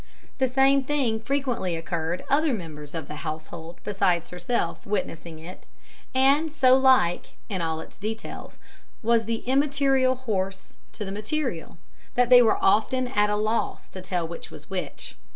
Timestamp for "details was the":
7.99-9.45